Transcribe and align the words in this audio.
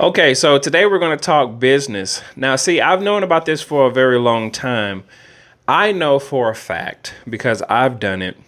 Okay, 0.00 0.32
so 0.32 0.56
today 0.58 0.86
we're 0.86 0.98
going 0.98 1.18
to 1.18 1.22
talk 1.22 1.58
business. 1.58 2.22
Now, 2.34 2.56
see, 2.56 2.80
I've 2.80 3.02
known 3.02 3.22
about 3.22 3.44
this 3.44 3.60
for 3.60 3.86
a 3.86 3.90
very 3.90 4.18
long 4.18 4.50
time. 4.50 5.04
I 5.68 5.92
know 5.92 6.18
for 6.18 6.48
a 6.48 6.54
fact, 6.54 7.12
because 7.28 7.60
I've 7.68 8.00
done 8.00 8.22
it, 8.22 8.38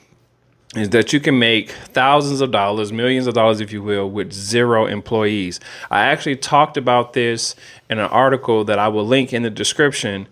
is 0.74 0.88
that 0.88 1.12
you 1.12 1.20
can 1.20 1.38
make 1.38 1.70
thousands 1.70 2.40
of 2.40 2.52
dollars, 2.52 2.90
millions 2.90 3.26
of 3.26 3.34
dollars, 3.34 3.60
if 3.60 3.70
you 3.70 3.82
will, 3.82 4.10
with 4.10 4.32
zero 4.32 4.86
employees. 4.86 5.60
I 5.90 6.06
actually 6.06 6.36
talked 6.36 6.78
about 6.78 7.12
this 7.12 7.54
in 7.90 7.98
an 7.98 8.06
article 8.06 8.64
that 8.64 8.78
I 8.78 8.88
will 8.88 9.06
link 9.06 9.34
in 9.34 9.42
the 9.42 9.50
description 9.50 10.28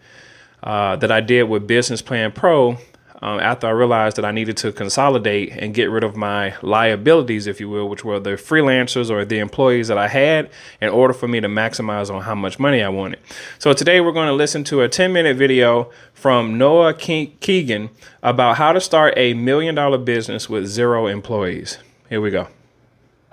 uh, 0.62 0.96
that 0.96 1.12
I 1.12 1.20
did 1.20 1.42
with 1.50 1.66
Business 1.66 2.00
Plan 2.00 2.32
Pro 2.32 2.78
um, 3.22 3.38
after 3.40 3.66
I 3.66 3.70
realized 3.70 4.16
that 4.16 4.24
I 4.24 4.30
needed 4.30 4.56
to 4.58 4.72
consolidate 4.72 5.52
and 5.52 5.74
get 5.74 5.90
rid 5.90 6.04
of 6.04 6.16
my 6.16 6.54
liabilities, 6.62 7.46
if 7.46 7.60
you 7.60 7.68
will, 7.68 7.88
which 7.88 8.04
were 8.04 8.18
the 8.18 8.30
freelancers 8.30 9.10
or 9.10 9.24
the 9.24 9.38
employees 9.38 9.88
that 9.88 9.98
I 9.98 10.08
had, 10.08 10.50
in 10.80 10.88
order 10.88 11.12
for 11.12 11.28
me 11.28 11.40
to 11.40 11.48
maximize 11.48 12.12
on 12.12 12.22
how 12.22 12.34
much 12.34 12.58
money 12.58 12.82
I 12.82 12.88
wanted. 12.88 13.20
So 13.58 13.72
today 13.72 14.00
we're 14.00 14.12
going 14.12 14.28
to 14.28 14.34
listen 14.34 14.64
to 14.64 14.80
a 14.80 14.88
10 14.88 15.12
minute 15.12 15.36
video 15.36 15.90
from 16.14 16.56
Noah 16.56 16.94
Ke- 16.94 17.38
Keegan 17.40 17.90
about 18.22 18.56
how 18.56 18.72
to 18.72 18.80
start 18.80 19.14
a 19.16 19.34
million 19.34 19.74
dollar 19.74 19.98
business 19.98 20.48
with 20.48 20.66
zero 20.66 21.06
employees. 21.06 21.78
Here 22.08 22.20
we 22.20 22.30
go. 22.30 22.48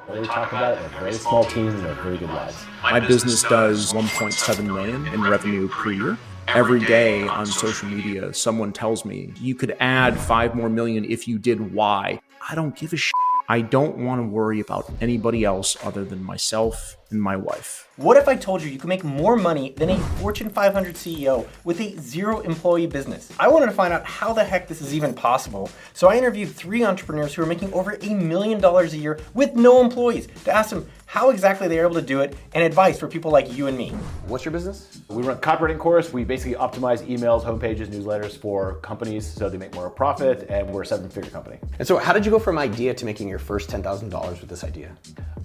What 0.06 0.22
we 0.22 0.28
talk 0.28 0.52
about 0.52 0.78
are 0.78 0.88
very 1.00 1.14
small 1.14 1.44
teams 1.44 1.74
and 1.74 1.84
have 1.84 1.98
very 1.98 2.18
good 2.18 2.30
lives. 2.30 2.56
My 2.82 3.00
business 3.00 3.44
does 3.44 3.92
1.7 3.92 4.66
million 4.66 5.06
in 5.08 5.22
revenue 5.22 5.68
per 5.68 5.92
year 5.92 6.18
every 6.48 6.80
day 6.80 7.28
on 7.28 7.46
social 7.46 7.90
media, 7.90 8.34
someone 8.34 8.72
tells 8.72 9.06
me 9.06 9.34
you 9.40 9.56
could 9.56 9.76
add 9.80 10.18
five 10.18 10.56
more 10.56 10.70
million 10.70 11.06
if 11.06 11.28
you 11.28 11.38
did 11.38 11.74
Y. 11.74 12.20
I 12.50 12.56
don't 12.56 12.76
give 12.76 12.94
a 12.94 12.98
shit. 12.98 13.12
I 13.50 13.62
don't 13.62 13.98
want 13.98 14.20
to 14.20 14.28
worry 14.28 14.60
about 14.60 14.92
anybody 15.00 15.44
else 15.46 15.78
other 15.84 16.04
than 16.04 16.24
myself 16.24 16.98
and 17.12 17.22
my 17.22 17.36
wife. 17.36 17.88
What 17.98 18.18
if 18.18 18.28
I 18.28 18.36
told 18.36 18.62
you 18.62 18.70
you 18.70 18.78
could 18.78 18.90
make 18.90 19.04
more 19.04 19.36
money 19.36 19.72
than 19.72 19.90
a 19.90 19.98
Fortune 20.20 20.50
500 20.50 20.96
CEO 20.96 21.48
with 21.64 21.80
a 21.80 22.00
zero 22.00 22.42
employee 22.42 22.88
business? 22.88 23.32
I 23.40 23.48
wanted 23.48 23.68
to 23.68 23.72
find 23.72 23.94
out 23.94 24.06
how 24.06 24.34
the 24.34 24.44
heck 24.44 24.68
this 24.68 24.82
is 24.82 24.94
even 24.94 25.14
possible. 25.14 25.70
So 25.94 26.08
I 26.08 26.18
interviewed 26.18 26.50
three 26.50 26.84
entrepreneurs 26.84 27.34
who 27.34 27.42
are 27.42 27.48
making 27.48 27.74
over 27.74 27.98
a 28.02 28.14
million 28.14 28.60
dollars 28.60 28.94
a 28.94 28.98
year 28.98 29.20
with 29.34 29.56
no 29.56 29.82
employees 29.82 30.28
to 30.46 30.52
ask 30.52 30.70
them 30.70 30.88
how 31.08 31.30
exactly 31.30 31.70
they 31.70 31.80
are 31.80 31.86
able 31.86 31.96
to 31.96 32.02
do 32.02 32.20
it 32.20 32.36
and 32.54 32.64
advice 32.64 33.00
for 33.00 33.08
people 33.08 33.32
like 33.32 33.52
you 33.56 33.68
and 33.68 33.78
me. 33.78 33.90
What's 34.28 34.44
your 34.44 34.52
business? 34.52 35.00
We 35.08 35.24
run 35.24 35.38
a 35.38 35.40
copywriting 35.40 35.80
course. 35.80 36.12
We 36.12 36.26
basically 36.26 36.56
optimize 36.56 37.02
emails, 37.08 37.44
homepages, 37.46 37.88
newsletters 37.88 38.38
for 38.38 38.76
companies 38.82 39.26
so 39.26 39.50
they 39.50 39.58
make 39.58 39.74
more 39.74 39.90
profit, 39.90 40.48
and 40.50 40.70
we're 40.70 40.82
a 40.82 40.86
seven 40.86 41.10
figure 41.10 41.32
company. 41.32 41.60
And 41.80 41.88
so, 41.88 41.98
how 41.98 42.12
did 42.12 42.26
you 42.26 42.32
go 42.32 42.40
from 42.40 42.58
idea 42.58 42.94
to 42.94 43.06
making 43.06 43.30
your 43.30 43.40
first 43.40 43.70
$10,000 43.70 44.42
with 44.42 44.50
this 44.50 44.66
idea? 44.66 44.96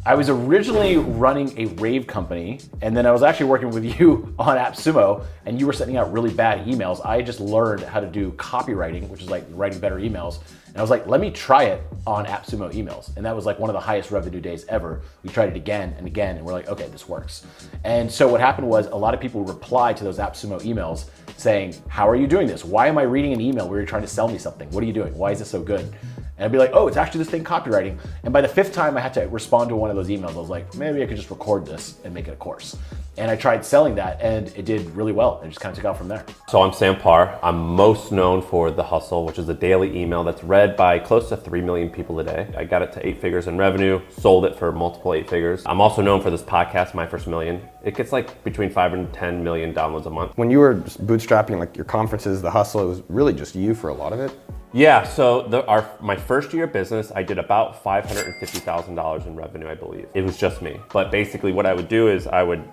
I 0.04 0.16
was 0.16 0.28
originally 0.28 0.96
running 0.96 1.51
a 1.58 1.66
rave 1.74 2.06
company, 2.06 2.60
and 2.80 2.96
then 2.96 3.06
I 3.06 3.12
was 3.12 3.22
actually 3.22 3.46
working 3.46 3.70
with 3.70 3.84
you 4.00 4.34
on 4.38 4.56
AppSumo, 4.56 5.24
and 5.46 5.58
you 5.58 5.66
were 5.66 5.72
sending 5.72 5.96
out 5.96 6.12
really 6.12 6.32
bad 6.32 6.66
emails. 6.66 7.04
I 7.04 7.22
just 7.22 7.40
learned 7.40 7.82
how 7.82 8.00
to 8.00 8.06
do 8.06 8.32
copywriting, 8.32 9.08
which 9.08 9.22
is 9.22 9.30
like 9.30 9.44
writing 9.50 9.78
better 9.78 9.96
emails. 9.96 10.40
And 10.68 10.78
I 10.78 10.80
was 10.80 10.90
like, 10.90 11.06
let 11.06 11.20
me 11.20 11.30
try 11.30 11.64
it 11.64 11.82
on 12.06 12.24
AppSumo 12.24 12.72
emails. 12.72 13.14
And 13.16 13.26
that 13.26 13.36
was 13.36 13.44
like 13.44 13.58
one 13.58 13.68
of 13.68 13.74
the 13.74 13.80
highest 13.80 14.10
revenue 14.10 14.40
days 14.40 14.64
ever. 14.70 15.02
We 15.22 15.28
tried 15.28 15.50
it 15.50 15.56
again 15.56 15.94
and 15.98 16.06
again, 16.06 16.36
and 16.36 16.46
we're 16.46 16.54
like, 16.54 16.68
okay, 16.68 16.88
this 16.88 17.06
works. 17.08 17.46
And 17.84 18.10
so 18.10 18.26
what 18.26 18.40
happened 18.40 18.68
was 18.68 18.86
a 18.86 18.96
lot 18.96 19.12
of 19.12 19.20
people 19.20 19.44
replied 19.44 19.98
to 19.98 20.04
those 20.04 20.18
AppSumo 20.18 20.62
emails 20.62 21.10
saying, 21.36 21.74
how 21.88 22.08
are 22.08 22.16
you 22.16 22.26
doing 22.26 22.46
this? 22.46 22.64
Why 22.64 22.86
am 22.86 22.96
I 22.96 23.02
reading 23.02 23.32
an 23.32 23.40
email 23.40 23.68
where 23.68 23.78
you're 23.78 23.86
trying 23.86 24.02
to 24.02 24.08
sell 24.08 24.28
me 24.28 24.38
something? 24.38 24.70
What 24.70 24.82
are 24.82 24.86
you 24.86 24.92
doing? 24.92 25.14
Why 25.16 25.32
is 25.32 25.40
this 25.40 25.50
so 25.50 25.62
good? 25.62 25.92
And 26.38 26.46
I'd 26.46 26.52
be 26.52 26.58
like, 26.58 26.70
oh, 26.72 26.88
it's 26.88 26.96
actually 26.96 27.18
this 27.18 27.30
thing 27.30 27.44
copywriting. 27.44 27.98
And 28.22 28.32
by 28.32 28.40
the 28.40 28.48
fifth 28.48 28.72
time 28.72 28.96
I 28.96 29.00
had 29.00 29.12
to 29.14 29.28
respond 29.28 29.68
to 29.68 29.76
one 29.76 29.90
of 29.90 29.96
those 29.96 30.08
emails, 30.08 30.34
I 30.34 30.38
was 30.38 30.48
like, 30.48 30.74
maybe 30.74 31.02
I 31.02 31.06
could 31.06 31.16
just 31.16 31.30
record 31.30 31.66
this 31.66 31.98
and 32.04 32.14
make 32.14 32.26
it 32.26 32.32
a 32.32 32.36
course. 32.36 32.76
And 33.18 33.30
I 33.30 33.36
tried 33.36 33.62
selling 33.62 33.94
that 33.96 34.18
and 34.22 34.48
it 34.56 34.64
did 34.64 34.88
really 34.96 35.12
well. 35.12 35.42
It 35.44 35.48
just 35.48 35.60
kind 35.60 35.70
of 35.70 35.76
took 35.76 35.84
off 35.84 35.98
from 35.98 36.08
there. 36.08 36.24
So 36.48 36.62
I'm 36.62 36.72
Sam 36.72 36.96
Parr. 36.96 37.38
I'm 37.42 37.58
most 37.58 38.10
known 38.10 38.40
for 38.40 38.70
The 38.70 38.82
Hustle, 38.82 39.26
which 39.26 39.38
is 39.38 39.50
a 39.50 39.54
daily 39.54 39.94
email 40.00 40.24
that's 40.24 40.42
read 40.42 40.76
by 40.76 40.98
close 40.98 41.28
to 41.28 41.36
3 41.36 41.60
million 41.60 41.90
people 41.90 42.18
a 42.20 42.24
day. 42.24 42.48
I 42.56 42.64
got 42.64 42.80
it 42.80 42.92
to 42.94 43.06
eight 43.06 43.20
figures 43.20 43.48
in 43.48 43.58
revenue, 43.58 44.00
sold 44.08 44.46
it 44.46 44.56
for 44.56 44.72
multiple 44.72 45.12
eight 45.12 45.28
figures. 45.28 45.62
I'm 45.66 45.82
also 45.82 46.00
known 46.00 46.22
for 46.22 46.30
this 46.30 46.42
podcast, 46.42 46.94
My 46.94 47.06
First 47.06 47.26
Million. 47.26 47.60
It 47.84 47.94
gets 47.94 48.12
like 48.12 48.42
between 48.44 48.70
five 48.70 48.94
and 48.94 49.12
10 49.12 49.44
million 49.44 49.74
downloads 49.74 50.06
a 50.06 50.10
month. 50.10 50.32
When 50.36 50.50
you 50.50 50.60
were 50.60 50.76
bootstrapping 50.76 51.58
like 51.58 51.76
your 51.76 51.84
conferences, 51.84 52.40
The 52.40 52.50
Hustle, 52.50 52.80
it 52.80 52.86
was 52.86 53.02
really 53.08 53.34
just 53.34 53.54
you 53.54 53.74
for 53.74 53.90
a 53.90 53.94
lot 53.94 54.14
of 54.14 54.20
it? 54.20 54.32
Yeah, 54.74 55.04
so 55.04 55.42
the, 55.42 55.66
our 55.66 55.90
my 56.00 56.16
first 56.16 56.54
year 56.54 56.64
of 56.64 56.72
business, 56.72 57.12
I 57.14 57.22
did 57.22 57.38
about 57.38 57.82
five 57.82 58.06
hundred 58.06 58.26
and 58.26 58.34
fifty 58.36 58.58
thousand 58.58 58.94
dollars 58.94 59.26
in 59.26 59.36
revenue, 59.36 59.68
I 59.68 59.74
believe. 59.74 60.08
It 60.14 60.22
was 60.22 60.38
just 60.38 60.62
me. 60.62 60.80
But 60.92 61.10
basically, 61.10 61.52
what 61.52 61.66
I 61.66 61.74
would 61.74 61.88
do 61.88 62.08
is 62.08 62.26
I 62.26 62.42
would 62.42 62.64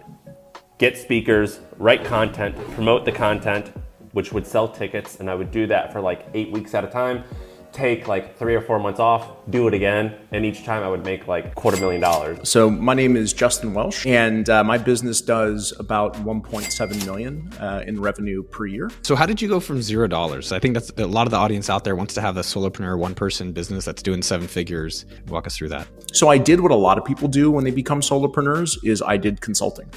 get 0.77 0.97
speakers, 0.97 1.59
write 1.77 2.05
content, 2.05 2.55
promote 2.71 3.03
the 3.03 3.11
content, 3.11 3.73
which 4.13 4.31
would 4.31 4.47
sell 4.47 4.69
tickets, 4.69 5.19
and 5.19 5.29
I 5.29 5.35
would 5.35 5.51
do 5.51 5.67
that 5.67 5.91
for 5.91 5.99
like 5.99 6.25
eight 6.33 6.51
weeks 6.51 6.73
at 6.73 6.85
a 6.85 6.87
time 6.87 7.25
take 7.71 8.07
like 8.07 8.37
three 8.37 8.55
or 8.55 8.61
four 8.61 8.79
months 8.79 8.99
off, 8.99 9.27
do 9.49 9.67
it 9.67 9.73
again, 9.73 10.15
and 10.31 10.45
each 10.45 10.63
time 10.63 10.83
I 10.83 10.89
would 10.89 11.03
make 11.03 11.27
like 11.27 11.55
quarter 11.55 11.77
million 11.77 12.01
dollars. 12.01 12.49
So 12.49 12.69
my 12.69 12.93
name 12.93 13.15
is 13.15 13.33
Justin 13.33 13.73
Welsh, 13.73 14.05
and 14.05 14.49
uh, 14.49 14.63
my 14.63 14.77
business 14.77 15.21
does 15.21 15.73
about 15.79 16.15
1.7 16.15 17.05
million 17.05 17.51
uh, 17.59 17.83
in 17.85 18.01
revenue 18.01 18.43
per 18.43 18.65
year. 18.65 18.89
So 19.01 19.15
how 19.15 19.25
did 19.25 19.41
you 19.41 19.47
go 19.47 19.59
from 19.59 19.81
zero 19.81 20.07
dollars? 20.07 20.51
I 20.51 20.59
think 20.59 20.73
that's 20.73 20.91
a 20.97 21.07
lot 21.07 21.27
of 21.27 21.31
the 21.31 21.37
audience 21.37 21.69
out 21.69 21.83
there 21.83 21.95
wants 21.95 22.13
to 22.15 22.21
have 22.21 22.35
the 22.35 22.41
solopreneur 22.41 22.97
one 22.97 23.15
person 23.15 23.51
business 23.51 23.85
that's 23.85 24.01
doing 24.01 24.21
seven 24.21 24.47
figures. 24.47 25.05
Walk 25.27 25.47
us 25.47 25.57
through 25.57 25.69
that. 25.69 25.87
So 26.13 26.29
I 26.29 26.37
did 26.37 26.59
what 26.59 26.71
a 26.71 26.75
lot 26.75 26.97
of 26.97 27.05
people 27.05 27.27
do 27.27 27.51
when 27.51 27.63
they 27.63 27.71
become 27.71 28.01
solopreneurs 28.01 28.77
is 28.83 29.01
I 29.01 29.17
did 29.17 29.41
consulting. 29.41 29.89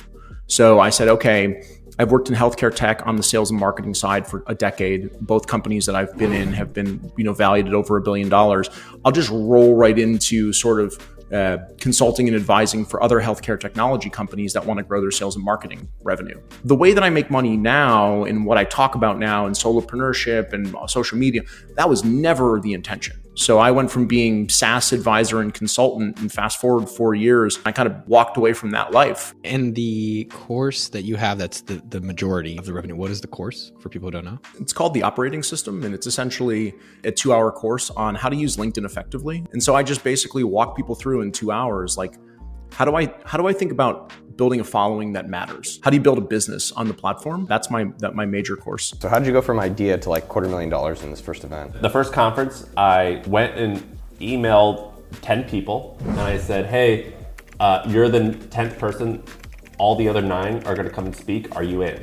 So 0.46 0.80
I 0.80 0.90
said, 0.90 1.08
okay, 1.08 1.62
I've 1.98 2.10
worked 2.10 2.28
in 2.28 2.34
healthcare 2.34 2.74
tech 2.74 3.06
on 3.06 3.16
the 3.16 3.22
sales 3.22 3.50
and 3.50 3.60
marketing 3.60 3.94
side 3.94 4.26
for 4.26 4.42
a 4.46 4.54
decade. 4.54 5.10
Both 5.20 5.46
companies 5.46 5.86
that 5.86 5.94
I've 5.94 6.16
been 6.16 6.32
in 6.32 6.52
have 6.52 6.72
been, 6.72 7.12
you 7.16 7.24
know, 7.24 7.32
valued 7.32 7.68
at 7.68 7.74
over 7.74 7.96
a 7.96 8.00
billion 8.00 8.28
dollars. 8.28 8.70
I'll 9.04 9.12
just 9.12 9.30
roll 9.30 9.76
right 9.76 9.98
into 9.98 10.52
sort 10.52 10.80
of 10.80 10.98
uh, 11.32 11.58
consulting 11.80 12.28
and 12.28 12.36
advising 12.36 12.84
for 12.84 13.02
other 13.02 13.18
healthcare 13.20 13.58
technology 13.58 14.10
companies 14.10 14.52
that 14.52 14.66
want 14.66 14.76
to 14.76 14.84
grow 14.84 15.00
their 15.00 15.10
sales 15.10 15.34
and 15.34 15.42
marketing 15.42 15.88
revenue. 16.02 16.38
The 16.64 16.74
way 16.74 16.92
that 16.92 17.02
I 17.02 17.08
make 17.08 17.30
money 17.30 17.56
now 17.56 18.24
and 18.24 18.44
what 18.44 18.58
I 18.58 18.64
talk 18.64 18.94
about 18.94 19.18
now 19.18 19.46
in 19.46 19.54
solopreneurship 19.54 20.52
and 20.52 20.76
social 20.88 21.16
media, 21.16 21.42
that 21.76 21.88
was 21.88 22.04
never 22.04 22.60
the 22.60 22.74
intention. 22.74 23.21
So 23.34 23.58
I 23.58 23.70
went 23.70 23.90
from 23.90 24.06
being 24.06 24.48
SaaS 24.50 24.92
advisor 24.92 25.40
and 25.40 25.54
consultant, 25.54 26.18
and 26.20 26.30
fast 26.30 26.60
forward 26.60 26.88
four 26.88 27.14
years, 27.14 27.58
I 27.64 27.72
kind 27.72 27.88
of 27.88 28.06
walked 28.06 28.36
away 28.36 28.52
from 28.52 28.72
that 28.72 28.92
life. 28.92 29.34
And 29.42 29.74
the 29.74 30.24
course 30.24 30.88
that 30.88 31.02
you 31.02 31.16
have, 31.16 31.38
that's 31.38 31.62
the, 31.62 31.82
the 31.88 32.00
majority 32.02 32.58
of 32.58 32.66
the 32.66 32.74
revenue. 32.74 32.94
What 32.94 33.10
is 33.10 33.22
the 33.22 33.28
course 33.28 33.72
for 33.80 33.88
people 33.88 34.08
who 34.08 34.12
don't 34.12 34.26
know? 34.26 34.38
It's 34.60 34.74
called 34.74 34.92
the 34.92 35.02
operating 35.02 35.42
system, 35.42 35.82
and 35.82 35.94
it's 35.94 36.06
essentially 36.06 36.74
a 37.04 37.10
two 37.10 37.32
hour 37.32 37.50
course 37.50 37.88
on 37.90 38.14
how 38.14 38.28
to 38.28 38.36
use 38.36 38.58
LinkedIn 38.58 38.84
effectively. 38.84 39.46
And 39.52 39.62
so 39.62 39.74
I 39.74 39.82
just 39.82 40.04
basically 40.04 40.44
walk 40.44 40.76
people 40.76 40.94
through 40.94 41.22
in 41.22 41.32
two 41.32 41.50
hours, 41.50 41.96
like, 41.96 42.14
how 42.72 42.84
do 42.84 42.96
I 42.96 43.12
how 43.24 43.38
do 43.38 43.46
I 43.46 43.52
think 43.52 43.72
about 43.72 44.12
building 44.36 44.60
a 44.60 44.64
following 44.64 45.12
that 45.12 45.28
matters? 45.28 45.78
How 45.82 45.90
do 45.90 45.96
you 45.96 46.02
build 46.02 46.18
a 46.18 46.22
business 46.22 46.72
on 46.72 46.88
the 46.88 46.94
platform? 46.94 47.46
That's 47.46 47.70
my 47.70 47.84
that 47.98 48.14
my 48.14 48.26
major 48.26 48.56
course. 48.56 48.94
So 49.00 49.08
how 49.08 49.18
did 49.18 49.26
you 49.26 49.32
go 49.32 49.42
from 49.42 49.60
idea 49.60 49.98
to 49.98 50.10
like 50.10 50.28
quarter 50.28 50.48
million 50.48 50.70
dollars 50.70 51.02
in 51.02 51.10
this 51.10 51.20
first 51.20 51.44
event? 51.44 51.80
The 51.80 51.90
first 51.90 52.12
conference, 52.12 52.66
I 52.76 53.22
went 53.26 53.56
and 53.56 53.98
emailed 54.20 54.92
10 55.20 55.44
people 55.44 55.98
and 56.06 56.20
I 56.20 56.38
said, 56.38 56.66
hey, 56.66 57.12
uh, 57.60 57.82
you're 57.86 58.08
the 58.08 58.20
10th 58.50 58.78
person. 58.78 59.22
All 59.78 59.96
the 59.96 60.08
other 60.08 60.22
nine 60.22 60.62
are 60.64 60.74
going 60.74 60.88
to 60.88 60.94
come 60.94 61.06
and 61.06 61.14
speak. 61.14 61.54
Are 61.56 61.62
you 61.62 61.82
in? 61.82 62.00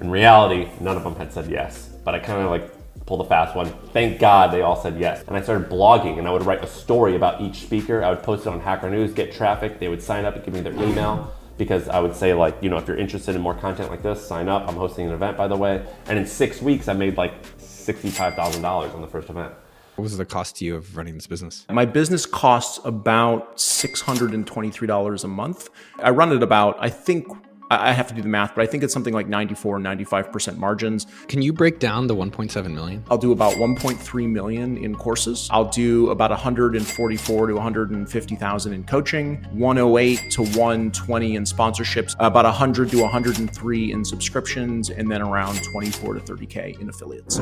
In 0.00 0.10
reality, 0.10 0.68
none 0.80 0.96
of 0.96 1.04
them 1.04 1.14
had 1.14 1.32
said 1.32 1.50
yes, 1.50 1.90
but 2.04 2.14
I 2.14 2.18
kind 2.18 2.42
of 2.42 2.50
like 2.50 2.70
pulled 3.10 3.26
a 3.26 3.28
fast 3.28 3.56
one. 3.56 3.66
Thank 3.92 4.20
God 4.20 4.52
they 4.52 4.62
all 4.62 4.80
said 4.80 4.96
yes. 4.96 5.24
And 5.26 5.36
I 5.36 5.42
started 5.42 5.68
blogging 5.68 6.20
and 6.20 6.28
I 6.28 6.30
would 6.30 6.46
write 6.46 6.62
a 6.62 6.66
story 6.68 7.16
about 7.16 7.40
each 7.40 7.56
speaker. 7.56 8.04
I 8.04 8.10
would 8.10 8.22
post 8.22 8.46
it 8.46 8.50
on 8.50 8.60
Hacker 8.60 8.88
News, 8.88 9.12
get 9.12 9.32
traffic. 9.32 9.80
They 9.80 9.88
would 9.88 10.00
sign 10.00 10.24
up 10.24 10.36
and 10.36 10.44
give 10.44 10.54
me 10.54 10.60
their 10.60 10.74
email 10.74 11.34
because 11.58 11.88
I 11.88 11.98
would 11.98 12.14
say 12.14 12.34
like, 12.34 12.56
you 12.62 12.70
know, 12.70 12.78
if 12.78 12.86
you're 12.86 12.96
interested 12.96 13.34
in 13.34 13.42
more 13.42 13.54
content 13.54 13.90
like 13.90 14.04
this, 14.04 14.24
sign 14.24 14.48
up. 14.48 14.68
I'm 14.68 14.76
hosting 14.76 15.08
an 15.08 15.12
event 15.12 15.36
by 15.36 15.48
the 15.48 15.56
way. 15.56 15.84
And 16.06 16.20
in 16.20 16.24
six 16.24 16.62
weeks, 16.62 16.86
I 16.86 16.92
made 16.92 17.16
like 17.16 17.32
$65,000 17.58 18.94
on 18.94 19.00
the 19.00 19.08
first 19.08 19.28
event. 19.28 19.54
What 19.96 20.04
was 20.04 20.16
the 20.16 20.24
cost 20.24 20.54
to 20.58 20.64
you 20.64 20.76
of 20.76 20.96
running 20.96 21.14
this 21.14 21.26
business? 21.26 21.66
My 21.68 21.86
business 21.86 22.26
costs 22.26 22.78
about 22.84 23.56
$623 23.56 25.24
a 25.24 25.28
month. 25.28 25.68
I 25.98 26.10
run 26.10 26.30
it 26.30 26.44
about, 26.44 26.76
I 26.78 26.90
think 26.90 27.26
I 27.70 27.92
have 27.92 28.08
to 28.08 28.14
do 28.14 28.20
the 28.20 28.28
math, 28.28 28.56
but 28.56 28.62
I 28.62 28.66
think 28.66 28.82
it's 28.82 28.92
something 28.92 29.14
like 29.14 29.28
94, 29.28 29.78
95% 29.78 30.56
margins. 30.56 31.06
Can 31.28 31.40
you 31.40 31.52
break 31.52 31.78
down 31.78 32.08
the 32.08 32.16
1.7 32.16 32.74
million? 32.74 33.04
I'll 33.08 33.16
do 33.16 33.30
about 33.30 33.54
1.3 33.54 34.28
million 34.28 34.76
in 34.76 34.96
courses. 34.96 35.48
I'll 35.52 35.68
do 35.68 36.10
about 36.10 36.30
144 36.30 37.46
to 37.46 37.54
150,000 37.54 38.72
in 38.72 38.84
coaching, 38.84 39.36
108 39.52 40.30
to 40.32 40.42
120 40.42 41.36
in 41.36 41.44
sponsorships, 41.44 42.16
about 42.18 42.44
100 42.44 42.90
to 42.90 43.02
103 43.02 43.92
in 43.92 44.04
subscriptions, 44.04 44.90
and 44.90 45.08
then 45.08 45.22
around 45.22 45.60
24 45.70 46.14
to 46.14 46.20
30K 46.20 46.80
in 46.80 46.88
affiliates. 46.88 47.38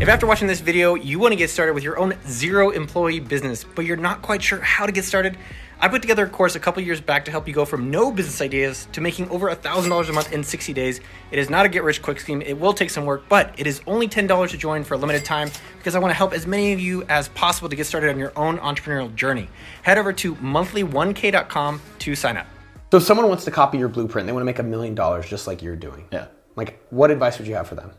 If 0.00 0.08
after 0.08 0.26
watching 0.26 0.48
this 0.48 0.60
video, 0.60 0.94
you 0.94 1.18
want 1.18 1.32
to 1.32 1.36
get 1.36 1.50
started 1.50 1.74
with 1.74 1.84
your 1.84 1.98
own 1.98 2.14
zero 2.26 2.70
employee 2.70 3.20
business, 3.20 3.62
but 3.62 3.84
you're 3.84 3.98
not 3.98 4.22
quite 4.22 4.42
sure 4.42 4.60
how 4.60 4.86
to 4.86 4.92
get 4.92 5.04
started, 5.04 5.36
I 5.78 5.88
put 5.88 6.00
together 6.00 6.24
a 6.24 6.28
course 6.30 6.54
a 6.54 6.60
couple 6.60 6.82
years 6.82 7.02
back 7.02 7.26
to 7.26 7.30
help 7.30 7.46
you 7.46 7.52
go 7.52 7.66
from 7.66 7.90
no 7.90 8.10
business 8.10 8.40
ideas 8.40 8.88
to 8.92 9.02
making 9.02 9.28
over 9.28 9.54
$1,000 9.54 10.08
a 10.08 10.12
month 10.12 10.32
in 10.32 10.42
60 10.42 10.72
days. 10.72 11.00
It 11.30 11.38
is 11.38 11.50
not 11.50 11.66
a 11.66 11.68
get 11.68 11.84
rich 11.84 12.00
quick 12.00 12.18
scheme. 12.18 12.40
It 12.40 12.58
will 12.58 12.72
take 12.72 12.88
some 12.88 13.04
work, 13.04 13.24
but 13.28 13.54
it 13.58 13.66
is 13.66 13.82
only 13.86 14.08
$10 14.08 14.50
to 14.50 14.56
join 14.56 14.84
for 14.84 14.94
a 14.94 14.96
limited 14.96 15.24
time 15.24 15.50
because 15.76 15.94
I 15.94 15.98
want 15.98 16.10
to 16.10 16.14
help 16.14 16.32
as 16.32 16.46
many 16.46 16.72
of 16.72 16.80
you 16.80 17.02
as 17.04 17.28
possible 17.28 17.68
to 17.68 17.76
get 17.76 17.84
started 17.84 18.08
on 18.08 18.18
your 18.18 18.32
own 18.36 18.56
entrepreneurial 18.58 19.14
journey. 19.14 19.48
Head 19.82 19.98
over 19.98 20.14
to 20.14 20.34
monthly1k.com 20.36 21.82
to 21.98 22.14
sign 22.14 22.38
up. 22.38 22.46
So 22.90 22.96
if 22.96 23.02
someone 23.02 23.28
wants 23.28 23.44
to 23.44 23.50
copy 23.50 23.76
your 23.76 23.88
blueprint, 23.88 24.26
they 24.26 24.32
want 24.32 24.42
to 24.42 24.46
make 24.46 24.58
a 24.58 24.62
million 24.62 24.94
dollars 24.94 25.28
just 25.28 25.46
like 25.46 25.60
you're 25.60 25.76
doing. 25.76 26.08
Yeah. 26.10 26.28
Like, 26.54 26.82
what 26.88 27.10
advice 27.10 27.36
would 27.38 27.46
you 27.46 27.54
have 27.54 27.68
for 27.68 27.74
them? 27.74 27.92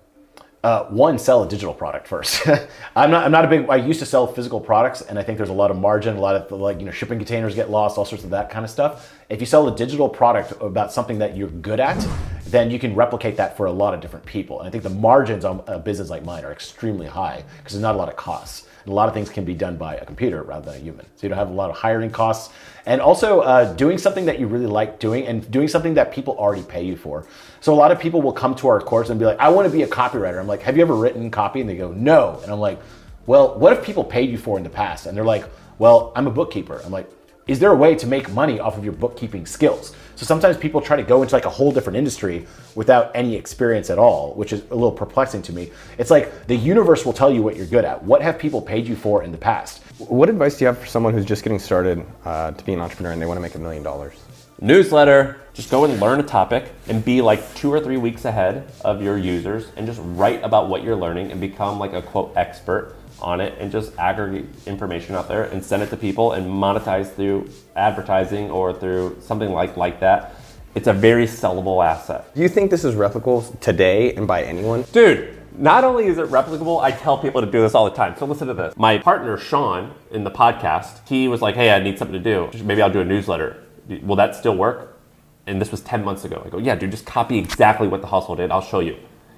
Uh, 0.67 0.85
one, 0.89 1.17
sell 1.17 1.43
a 1.43 1.47
digital 1.47 1.73
product 1.73 2.05
first. 2.05 2.45
I'm 2.95 3.09
not. 3.09 3.23
I'm 3.23 3.31
not 3.31 3.45
a 3.45 3.47
big. 3.47 3.69
I 3.69 3.77
used 3.77 4.01
to 4.01 4.05
sell 4.05 4.27
physical 4.27 4.59
products, 4.59 4.99
and 4.99 5.17
I 5.17 5.23
think 5.23 5.37
there's 5.37 5.47
a 5.47 5.53
lot 5.53 5.71
of 5.71 5.77
margin, 5.77 6.17
a 6.17 6.19
lot 6.19 6.35
of 6.35 6.51
like 6.51 6.81
you 6.81 6.85
know 6.85 6.91
shipping 6.91 7.19
containers 7.19 7.55
get 7.55 7.69
lost, 7.69 7.97
all 7.97 8.03
sorts 8.03 8.25
of 8.25 8.31
that 8.31 8.49
kind 8.49 8.65
of 8.65 8.69
stuff. 8.69 9.13
If 9.29 9.39
you 9.39 9.45
sell 9.45 9.65
a 9.69 9.73
digital 9.73 10.09
product 10.09 10.51
about 10.59 10.91
something 10.91 11.19
that 11.19 11.37
you're 11.37 11.47
good 11.47 11.79
at, 11.79 12.05
then 12.47 12.69
you 12.69 12.79
can 12.79 12.95
replicate 12.95 13.37
that 13.37 13.55
for 13.55 13.67
a 13.67 13.71
lot 13.71 13.93
of 13.93 14.01
different 14.01 14.25
people. 14.25 14.59
And 14.59 14.67
I 14.67 14.69
think 14.69 14.83
the 14.83 14.89
margins 14.89 15.45
on 15.45 15.63
a 15.67 15.79
business 15.79 16.09
like 16.09 16.25
mine 16.25 16.43
are 16.43 16.51
extremely 16.51 17.07
high 17.07 17.45
because 17.59 17.71
there's 17.71 17.81
not 17.81 17.95
a 17.95 17.97
lot 17.97 18.09
of 18.09 18.17
costs. 18.17 18.67
And 18.87 18.93
a 18.93 18.95
lot 18.95 19.09
of 19.09 19.13
things 19.13 19.29
can 19.29 19.43
be 19.43 19.53
done 19.53 19.75
by 19.75 19.95
a 19.95 20.05
computer 20.05 20.43
rather 20.43 20.71
than 20.71 20.75
a 20.79 20.81
human. 20.81 21.05
So 21.17 21.23
you 21.23 21.29
don't 21.29 21.37
have 21.37 21.49
a 21.49 21.53
lot 21.53 21.69
of 21.69 21.75
hiring 21.75 22.09
costs, 22.09 22.53
and 22.85 23.01
also 23.01 23.41
uh, 23.41 23.73
doing 23.73 23.97
something 23.97 24.27
that 24.27 24.39
you 24.39 24.47
really 24.47 24.65
like 24.65 24.97
doing, 24.97 25.27
and 25.27 25.51
doing 25.51 25.67
something 25.67 25.95
that 25.95 26.13
people 26.13 26.37
already 26.37 26.63
pay 26.63 26.83
you 26.83 26.95
for. 26.95 27.27
So 27.59 27.73
a 27.73 27.75
lot 27.75 27.91
of 27.91 27.99
people 27.99 28.21
will 28.21 28.31
come 28.31 28.55
to 28.55 28.69
our 28.69 28.79
course 28.79 29.09
and 29.09 29.19
be 29.19 29.25
like, 29.25 29.39
"I 29.39 29.49
want 29.49 29.67
to 29.67 29.73
be 29.73 29.83
a 29.83 29.87
copywriter." 29.87 30.39
I'm 30.39 30.47
like, 30.47 30.61
"Have 30.61 30.77
you 30.77 30.83
ever 30.83 30.95
written 30.95 31.29
copy?" 31.29 31.59
And 31.59 31.69
they 31.69 31.75
go, 31.75 31.91
"No." 31.91 32.39
And 32.43 32.49
I'm 32.49 32.61
like, 32.61 32.79
"Well, 33.25 33.59
what 33.59 33.73
if 33.73 33.83
people 33.83 34.05
paid 34.05 34.29
you 34.29 34.37
for 34.37 34.57
in 34.57 34.63
the 34.63 34.69
past?" 34.69 35.05
And 35.05 35.17
they're 35.17 35.25
like, 35.25 35.43
"Well, 35.79 36.13
I'm 36.15 36.25
a 36.25 36.31
bookkeeper." 36.31 36.81
I'm 36.85 36.93
like, 36.93 37.09
is 37.47 37.59
there 37.59 37.71
a 37.71 37.75
way 37.75 37.95
to 37.95 38.05
make 38.05 38.29
money 38.31 38.59
off 38.59 38.77
of 38.77 38.83
your 38.83 38.93
bookkeeping 38.93 39.45
skills? 39.45 39.95
So 40.15 40.25
sometimes 40.25 40.57
people 40.57 40.81
try 40.81 40.97
to 40.97 41.03
go 41.03 41.21
into 41.21 41.33
like 41.33 41.45
a 41.45 41.49
whole 41.49 41.71
different 41.71 41.95
industry 41.95 42.45
without 42.75 43.11
any 43.15 43.35
experience 43.35 43.89
at 43.89 43.97
all, 43.97 44.33
which 44.33 44.51
is 44.51 44.63
a 44.71 44.75
little 44.75 44.91
perplexing 44.91 45.43
to 45.43 45.53
me. 45.53 45.71
It's 45.97 46.11
like 46.11 46.47
the 46.47 46.55
universe 46.55 47.05
will 47.05 47.13
tell 47.13 47.31
you 47.31 47.41
what 47.41 47.55
you're 47.55 47.67
good 47.67 47.85
at. 47.85 48.03
What 48.03 48.21
have 48.21 48.37
people 48.37 48.61
paid 48.61 48.87
you 48.87 48.95
for 48.95 49.23
in 49.23 49.31
the 49.31 49.37
past? 49.37 49.83
What 49.99 50.29
advice 50.29 50.57
do 50.57 50.65
you 50.65 50.67
have 50.67 50.77
for 50.77 50.87
someone 50.87 51.13
who's 51.13 51.25
just 51.25 51.43
getting 51.43 51.59
started 51.59 52.05
uh, 52.25 52.51
to 52.51 52.65
be 52.65 52.73
an 52.73 52.81
entrepreneur 52.81 53.11
and 53.11 53.21
they 53.21 53.25
want 53.25 53.37
to 53.37 53.41
make 53.41 53.55
a 53.55 53.59
million 53.59 53.83
dollars? 53.83 54.13
Newsletter, 54.59 55.39
just 55.53 55.69
go 55.69 55.85
and 55.85 55.99
learn 56.01 56.19
a 56.19 56.23
topic 56.23 56.71
and 56.87 57.05
be 57.05 57.21
like 57.21 57.53
two 57.53 57.71
or 57.71 57.79
three 57.79 57.97
weeks 57.97 58.25
ahead 58.25 58.71
of 58.83 59.03
your 59.03 59.17
users 59.17 59.67
and 59.75 59.85
just 59.85 59.99
write 60.03 60.43
about 60.43 60.67
what 60.67 60.83
you're 60.83 60.95
learning 60.95 61.31
and 61.31 61.39
become 61.39 61.77
like 61.77 61.93
a 61.93 62.01
quote 62.01 62.33
expert 62.35 62.95
on 63.21 63.41
it 63.41 63.57
and 63.59 63.71
just 63.71 63.97
aggregate 63.97 64.45
information 64.65 65.15
out 65.15 65.27
there 65.27 65.43
and 65.43 65.63
send 65.63 65.83
it 65.83 65.89
to 65.89 65.97
people 65.97 66.33
and 66.33 66.45
monetize 66.45 67.13
through 67.13 67.49
advertising 67.75 68.49
or 68.51 68.73
through 68.73 69.17
something 69.21 69.51
like 69.51 69.77
like 69.77 69.99
that. 69.99 70.35
It's 70.75 70.87
a 70.87 70.93
very 70.93 71.25
sellable 71.25 71.83
asset. 71.83 72.33
Do 72.35 72.41
you 72.41 72.49
think 72.49 72.69
this 72.69 72.83
is 72.83 72.95
replicable 72.95 73.59
today 73.59 74.13
and 74.13 74.27
by 74.27 74.43
anyone? 74.43 74.83
Dude, 74.91 75.35
not 75.57 75.83
only 75.83 76.05
is 76.05 76.19
it 76.19 76.27
replicable, 76.27 76.81
I 76.81 76.91
tell 76.91 77.17
people 77.17 77.41
to 77.41 77.47
do 77.47 77.61
this 77.61 77.73
all 77.73 77.85
the 77.85 77.95
time. 77.95 78.15
So 78.17 78.25
listen 78.25 78.47
to 78.47 78.53
this. 78.53 78.75
My 78.77 78.99
partner 78.99 79.37
Sean 79.37 79.95
in 80.11 80.23
the 80.23 80.29
podcast, 80.29 81.07
he 81.07 81.27
was 81.27 81.41
like, 81.41 81.55
"Hey, 81.55 81.71
I 81.71 81.79
need 81.79 81.97
something 81.97 82.13
to 82.13 82.19
do. 82.19 82.51
Maybe 82.63 82.81
I'll 82.81 82.91
do 82.91 83.01
a 83.01 83.05
newsletter. 83.05 83.57
Will 84.03 84.17
that 84.17 84.35
still 84.35 84.55
work?" 84.55 84.99
And 85.47 85.59
this 85.59 85.71
was 85.71 85.81
10 85.81 86.03
months 86.03 86.25
ago. 86.25 86.43
I 86.45 86.49
go, 86.49 86.59
"Yeah, 86.59 86.75
dude, 86.75 86.91
just 86.91 87.07
copy 87.07 87.39
exactly 87.39 87.87
what 87.87 88.01
the 88.01 88.07
hustle 88.07 88.35
did. 88.35 88.51
I'll 88.51 88.61
show 88.61 88.79
you." 88.79 88.97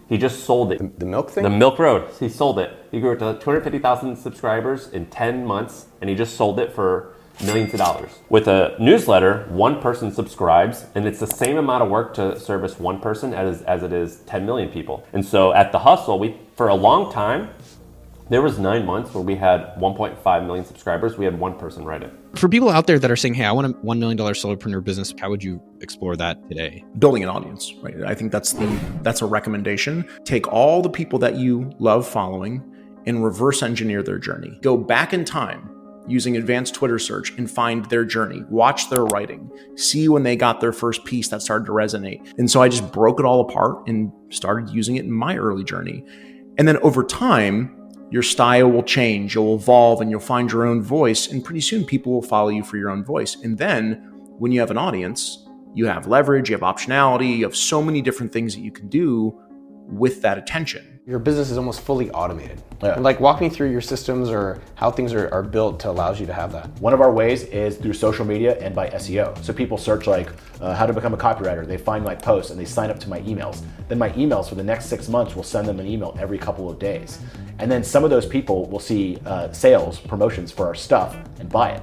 He 0.09 0.17
just 0.17 0.43
sold 0.43 0.71
it. 0.71 0.99
The 0.99 1.05
milk 1.05 1.29
thing? 1.29 1.43
The 1.43 1.51
Milk 1.51 1.77
Road. 1.77 2.09
He 2.19 2.27
sold 2.29 2.57
it. 2.57 2.71
He 2.89 2.99
grew 2.99 3.11
it 3.11 3.19
to 3.19 3.37
250,000 3.39 4.15
subscribers 4.15 4.89
in 4.89 5.05
10 5.05 5.45
months, 5.45 5.85
and 6.01 6.09
he 6.09 6.15
just 6.15 6.35
sold 6.35 6.59
it 6.59 6.73
for 6.73 7.13
millions 7.45 7.73
of 7.73 7.79
dollars. 7.79 8.09
With 8.27 8.47
a 8.47 8.75
newsletter, 8.79 9.45
one 9.49 9.79
person 9.79 10.11
subscribes, 10.11 10.87
and 10.95 11.05
it's 11.05 11.19
the 11.19 11.27
same 11.27 11.57
amount 11.57 11.83
of 11.83 11.89
work 11.89 12.15
to 12.15 12.39
service 12.39 12.79
one 12.79 12.99
person 12.99 13.35
as, 13.35 13.61
as 13.61 13.83
it 13.83 13.93
is 13.93 14.17
10 14.21 14.45
million 14.45 14.69
people. 14.69 15.05
And 15.13 15.23
so 15.23 15.53
at 15.53 15.71
the 15.71 15.79
hustle, 15.79 16.17
we 16.17 16.37
for 16.55 16.67
a 16.67 16.75
long 16.75 17.11
time, 17.11 17.51
there 18.29 18.41
was 18.41 18.59
nine 18.59 18.85
months 18.85 19.13
where 19.13 19.23
we 19.23 19.35
had 19.35 19.73
1.5 19.77 20.45
million 20.45 20.63
subscribers. 20.65 21.17
We 21.17 21.25
had 21.25 21.39
one 21.39 21.57
person 21.57 21.83
write 21.83 22.03
it. 22.03 22.13
For 22.35 22.47
people 22.47 22.69
out 22.69 22.85
there 22.85 22.99
that 22.99 23.09
are 23.09 23.15
saying, 23.15 23.33
"Hey, 23.33 23.45
I 23.45 23.51
want 23.51 23.67
a 23.67 23.71
one 23.81 23.99
million 23.99 24.17
dollar 24.17 24.33
solopreneur 24.33 24.83
business," 24.83 25.13
how 25.19 25.29
would 25.29 25.43
you 25.43 25.61
explore 25.81 26.15
that 26.17 26.37
today? 26.49 26.83
building 26.99 27.23
an 27.23 27.29
audience 27.29 27.73
right? 27.81 27.95
I 28.05 28.13
think 28.13 28.31
that's 28.31 28.53
the 28.53 28.67
that's 29.03 29.21
a 29.21 29.25
recommendation. 29.25 30.05
Take 30.25 30.51
all 30.51 30.81
the 30.81 30.89
people 30.89 31.17
that 31.19 31.35
you 31.35 31.71
love 31.79 32.07
following 32.07 32.63
and 33.05 33.23
reverse 33.23 33.63
engineer 33.63 34.03
their 34.03 34.19
journey. 34.19 34.59
Go 34.61 34.77
back 34.77 35.13
in 35.13 35.25
time 35.25 35.69
using 36.07 36.35
advanced 36.37 36.73
twitter 36.73 36.99
search 36.99 37.31
and 37.37 37.49
find 37.49 37.85
their 37.85 38.03
journey. 38.03 38.43
Watch 38.49 38.89
their 38.89 39.05
writing. 39.05 39.49
See 39.75 40.09
when 40.09 40.23
they 40.23 40.35
got 40.35 40.59
their 40.59 40.73
first 40.73 41.05
piece 41.05 41.29
that 41.29 41.41
started 41.41 41.65
to 41.65 41.71
resonate. 41.71 42.21
And 42.37 42.49
so 42.49 42.61
i 42.61 42.67
just 42.67 42.91
broke 42.91 43.19
it 43.19 43.25
all 43.25 43.41
apart 43.41 43.87
and 43.87 44.11
started 44.29 44.69
using 44.69 44.97
it 44.97 45.05
in 45.05 45.11
my 45.11 45.37
early 45.37 45.63
journey. 45.63 46.03
And 46.57 46.67
then 46.67 46.77
over 46.77 47.03
time 47.03 47.75
your 48.11 48.23
style 48.23 48.71
will 48.71 48.83
change 48.83 49.35
you'll 49.35 49.55
evolve 49.55 50.01
and 50.01 50.09
you'll 50.09 50.19
find 50.19 50.51
your 50.51 50.65
own 50.65 50.81
voice 50.81 51.27
and 51.27 51.43
pretty 51.43 51.61
soon 51.61 51.85
people 51.85 52.11
will 52.11 52.21
follow 52.21 52.49
you 52.49 52.63
for 52.63 52.77
your 52.77 52.89
own 52.89 53.03
voice. 53.03 53.35
And 53.43 53.57
then 53.57 53.93
when 54.39 54.51
you 54.51 54.59
have 54.59 54.71
an 54.71 54.77
audience 54.77 55.45
you 55.73 55.85
have 55.85 56.07
leverage, 56.07 56.49
you 56.49 56.57
have 56.57 56.63
optionality, 56.63 57.37
you 57.37 57.43
have 57.43 57.55
so 57.55 57.81
many 57.81 58.01
different 58.01 58.33
things 58.33 58.55
that 58.55 58.61
you 58.61 58.71
can 58.71 58.87
do 58.87 59.39
with 59.89 60.21
that 60.21 60.37
attention. 60.37 60.99
Your 61.05 61.17
business 61.17 61.49
is 61.49 61.57
almost 61.57 61.81
fully 61.81 62.11
automated. 62.11 62.61
Yeah. 62.83 62.99
Like, 62.99 63.19
walk 63.19 63.41
me 63.41 63.49
through 63.49 63.71
your 63.71 63.81
systems 63.81 64.29
or 64.29 64.61
how 64.75 64.91
things 64.91 65.11
are, 65.13 65.33
are 65.33 65.41
built 65.41 65.79
to 65.81 65.89
allows 65.89 66.19
you 66.19 66.27
to 66.27 66.33
have 66.33 66.51
that. 66.51 66.69
One 66.79 66.93
of 66.93 67.01
our 67.01 67.11
ways 67.11 67.43
is 67.45 67.77
through 67.77 67.93
social 67.93 68.25
media 68.25 68.59
and 68.59 68.75
by 68.75 68.89
SEO. 68.91 69.43
So 69.43 69.51
people 69.51 69.77
search 69.77 70.05
like 70.05 70.29
uh, 70.61 70.75
how 70.75 70.85
to 70.85 70.93
become 70.93 71.13
a 71.13 71.17
copywriter. 71.17 71.65
They 71.65 71.77
find 71.77 72.05
my 72.05 72.13
posts 72.13 72.51
and 72.51 72.59
they 72.59 72.65
sign 72.65 72.91
up 72.91 72.99
to 72.99 73.09
my 73.09 73.21
emails. 73.21 73.63
Then 73.87 73.97
my 73.97 74.11
emails 74.11 74.47
for 74.47 74.55
the 74.55 74.63
next 74.63 74.85
six 74.85 75.09
months 75.09 75.35
will 75.35 75.43
send 75.43 75.67
them 75.67 75.79
an 75.79 75.87
email 75.87 76.15
every 76.19 76.37
couple 76.37 76.69
of 76.69 76.77
days. 76.77 77.19
And 77.57 77.71
then 77.71 77.83
some 77.83 78.03
of 78.03 78.11
those 78.11 78.27
people 78.27 78.67
will 78.67 78.79
see 78.79 79.17
uh, 79.25 79.51
sales 79.51 79.99
promotions 79.99 80.51
for 80.51 80.67
our 80.67 80.75
stuff 80.75 81.17
and 81.39 81.49
buy 81.49 81.71
it. 81.71 81.81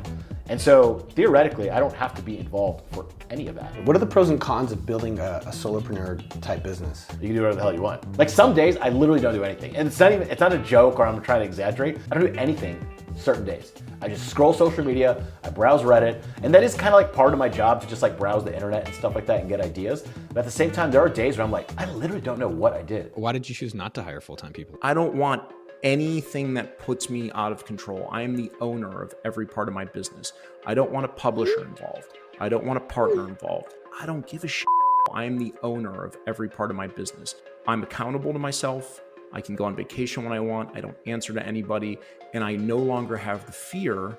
And 0.48 0.60
so 0.60 1.00
theoretically, 1.14 1.70
I 1.70 1.80
don't 1.80 1.94
have 1.94 2.14
to 2.14 2.22
be 2.22 2.38
involved 2.38 2.84
for 2.92 3.06
any 3.30 3.48
of 3.48 3.54
that. 3.56 3.84
What 3.84 3.96
are 3.96 3.98
the 3.98 4.06
pros 4.06 4.30
and 4.30 4.40
cons 4.40 4.72
of 4.72 4.86
building 4.86 5.18
a, 5.18 5.42
a 5.44 5.50
solopreneur 5.50 6.40
type 6.40 6.62
business? 6.62 7.06
You 7.20 7.28
can 7.28 7.36
do 7.36 7.42
whatever 7.42 7.56
the 7.56 7.62
hell 7.62 7.74
you 7.74 7.82
want. 7.82 8.18
Like 8.18 8.28
some 8.28 8.54
days, 8.54 8.76
I 8.76 8.88
literally 8.88 9.20
don't 9.20 9.34
do 9.34 9.44
anything, 9.44 9.76
and 9.76 9.88
it's 9.88 9.98
not 9.98 10.12
even 10.12 10.28
it's 10.30 10.40
not 10.40 10.52
a 10.52 10.58
joke 10.58 10.98
or 10.98 11.06
I'm 11.06 11.20
trying 11.22 11.40
to 11.40 11.46
exaggerate. 11.46 11.98
I 12.10 12.18
don't 12.18 12.32
do 12.32 12.38
anything 12.38 12.84
certain 13.16 13.44
days. 13.44 13.72
I 14.00 14.08
just 14.08 14.28
scroll 14.28 14.52
social 14.52 14.84
media, 14.84 15.24
I 15.42 15.50
browse 15.50 15.82
Reddit, 15.82 16.22
and 16.42 16.54
that 16.54 16.62
is 16.62 16.74
kind 16.74 16.88
of 16.88 17.00
like 17.00 17.12
part 17.12 17.32
of 17.32 17.38
my 17.38 17.48
job 17.48 17.80
to 17.80 17.86
just 17.86 18.02
like 18.02 18.18
browse 18.18 18.44
the 18.44 18.54
internet 18.54 18.86
and 18.86 18.94
stuff 18.94 19.14
like 19.14 19.26
that 19.26 19.40
and 19.40 19.48
get 19.48 19.60
ideas. 19.60 20.06
But 20.28 20.38
at 20.38 20.44
the 20.44 20.50
same 20.50 20.70
time, 20.70 20.90
there 20.90 21.00
are 21.00 21.08
days 21.08 21.38
where 21.38 21.44
I'm 21.44 21.50
like, 21.50 21.70
I 21.78 21.90
literally 21.92 22.20
don't 22.20 22.38
know 22.38 22.48
what 22.48 22.74
I 22.74 22.82
did. 22.82 23.12
Why 23.14 23.32
did 23.32 23.48
you 23.48 23.54
choose 23.54 23.74
not 23.74 23.94
to 23.94 24.02
hire 24.02 24.20
full 24.20 24.36
time 24.36 24.52
people? 24.52 24.78
I 24.82 24.92
don't 24.92 25.14
want 25.14 25.42
anything 25.82 26.54
that 26.54 26.78
puts 26.78 27.08
me 27.08 27.30
out 27.34 27.52
of 27.52 27.64
control. 27.64 28.08
I 28.10 28.22
am 28.22 28.34
the 28.34 28.50
owner 28.60 29.02
of 29.02 29.14
every 29.24 29.46
part 29.46 29.68
of 29.68 29.74
my 29.74 29.84
business. 29.84 30.32
I 30.66 30.74
don't 30.74 30.90
want 30.90 31.04
a 31.04 31.08
publisher 31.08 31.64
involved. 31.64 32.08
I 32.38 32.48
don't 32.48 32.64
want 32.64 32.76
a 32.76 32.80
partner 32.80 33.28
involved. 33.28 33.74
I 33.98 34.04
don't 34.04 34.26
give 34.26 34.44
a 34.44 34.48
shit. 34.48 34.66
I 35.12 35.24
am 35.24 35.38
the 35.38 35.54
owner 35.62 36.04
of 36.04 36.16
every 36.26 36.48
part 36.48 36.70
of 36.70 36.76
my 36.76 36.86
business. 36.86 37.36
I'm 37.66 37.82
accountable 37.82 38.32
to 38.32 38.38
myself. 38.38 39.02
I 39.32 39.40
can 39.40 39.56
go 39.56 39.64
on 39.64 39.74
vacation 39.74 40.22
when 40.22 40.32
I 40.32 40.40
want. 40.40 40.76
I 40.76 40.80
don't 40.80 40.96
answer 41.06 41.32
to 41.32 41.46
anybody. 41.46 41.98
And 42.34 42.44
I 42.44 42.56
no 42.56 42.76
longer 42.76 43.16
have 43.16 43.46
the 43.46 43.52
fear 43.52 44.18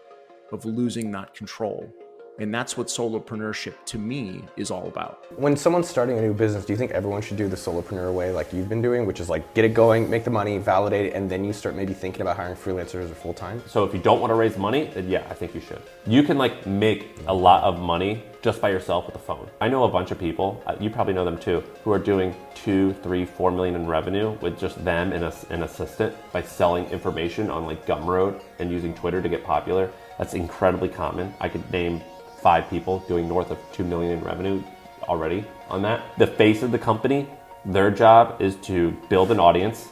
of 0.51 0.65
losing 0.65 1.11
that 1.11 1.35
control. 1.35 1.93
And 2.39 2.53
that's 2.53 2.77
what 2.77 2.87
solopreneurship 2.87 3.73
to 3.85 3.97
me 3.97 4.43
is 4.57 4.69
all 4.69 4.87
about. 4.87 5.25
When 5.39 5.57
someone's 5.57 5.89
starting 5.89 6.19
a 6.19 6.21
new 6.21 6.33
business, 6.33 6.65
do 6.65 6.73
you 6.73 6.77
think 6.77 6.91
everyone 6.91 7.21
should 7.21 7.37
do 7.37 7.47
the 7.47 7.55
solopreneur 7.55 8.13
way 8.13 8.31
like 8.31 8.53
you've 8.53 8.69
been 8.69 8.81
doing, 8.81 9.07
which 9.07 9.19
is 9.19 9.27
like 9.27 9.53
get 9.55 9.65
it 9.65 9.73
going, 9.73 10.07
make 10.07 10.23
the 10.23 10.29
money, 10.29 10.59
validate 10.59 11.07
it, 11.07 11.13
and 11.13 11.29
then 11.29 11.43
you 11.43 11.51
start 11.51 11.75
maybe 11.75 11.93
thinking 11.93 12.21
about 12.21 12.37
hiring 12.37 12.55
freelancers 12.55 13.09
or 13.09 13.15
full 13.15 13.33
time? 13.33 13.63
So 13.65 13.83
if 13.85 13.93
you 13.93 13.99
don't 13.99 14.21
want 14.21 14.29
to 14.29 14.35
raise 14.35 14.55
money, 14.57 14.91
then 14.93 15.09
yeah, 15.09 15.25
I 15.29 15.33
think 15.33 15.55
you 15.55 15.61
should. 15.61 15.81
You 16.05 16.21
can 16.21 16.37
like 16.37 16.67
make 16.67 17.17
a 17.27 17.33
lot 17.33 17.63
of 17.63 17.79
money 17.79 18.23
just 18.43 18.61
by 18.61 18.69
yourself 18.69 19.07
with 19.07 19.15
a 19.15 19.19
phone. 19.19 19.49
I 19.59 19.67
know 19.67 19.85
a 19.85 19.89
bunch 19.89 20.11
of 20.11 20.19
people, 20.19 20.61
uh, 20.67 20.75
you 20.79 20.91
probably 20.91 21.13
know 21.13 21.25
them 21.25 21.39
too, 21.39 21.63
who 21.83 21.91
are 21.91 21.99
doing 21.99 22.35
two, 22.53 22.93
three, 23.01 23.25
four 23.25 23.51
million 23.51 23.75
in 23.75 23.87
revenue 23.87 24.37
with 24.41 24.59
just 24.59 24.83
them 24.85 25.11
and 25.11 25.23
a, 25.23 25.33
an 25.49 25.63
assistant 25.63 26.15
by 26.31 26.43
selling 26.43 26.85
information 26.89 27.49
on 27.49 27.65
like 27.65 27.85
Gumroad 27.87 28.41
and 28.59 28.71
using 28.71 28.93
Twitter 28.93 29.23
to 29.23 29.27
get 29.27 29.43
popular. 29.43 29.91
That's 30.19 30.35
incredibly 30.35 30.89
common. 30.89 31.33
I 31.41 31.49
could 31.49 31.69
name 31.71 32.01
five 32.47 32.69
people 32.69 32.99
doing 33.09 33.27
north 33.27 33.51
of 33.51 33.57
2 33.73 33.83
million 33.83 34.13
in 34.17 34.23
revenue 34.23 34.63
already 35.09 35.43
on 35.67 35.81
that. 35.81 36.01
The 36.17 36.27
face 36.27 36.63
of 36.63 36.71
the 36.71 36.79
company, 36.79 37.27
their 37.65 37.91
job 37.91 38.41
is 38.41 38.55
to 38.67 38.91
build 39.09 39.31
an 39.31 39.39
audience 39.47 39.89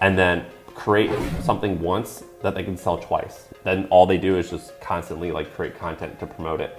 and 0.00 0.18
then 0.18 0.44
create 0.74 1.12
something 1.42 1.80
once 1.80 2.24
that 2.42 2.56
they 2.56 2.64
can 2.64 2.76
sell 2.76 2.98
twice. 2.98 3.46
Then 3.62 3.86
all 3.88 4.04
they 4.04 4.18
do 4.18 4.36
is 4.36 4.50
just 4.50 4.80
constantly 4.80 5.30
like 5.30 5.54
create 5.54 5.78
content 5.78 6.18
to 6.18 6.26
promote 6.26 6.60
it. 6.60 6.76